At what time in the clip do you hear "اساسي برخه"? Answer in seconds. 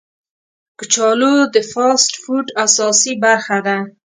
2.65-3.57